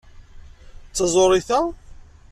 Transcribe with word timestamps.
D 0.89 0.93
taẓuri 0.97 1.41
ta? 1.47 1.61